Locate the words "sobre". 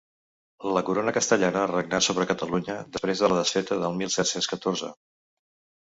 2.07-2.27